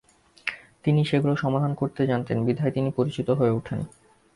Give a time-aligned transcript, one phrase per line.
[0.83, 3.79] তিনি সেগুলো সমাধান করতে জানতেন বিধায় তিনি পরিচিত হয়ে উঠেন।